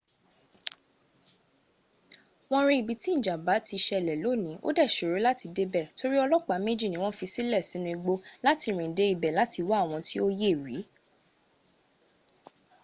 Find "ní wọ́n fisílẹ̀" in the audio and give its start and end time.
6.89-7.67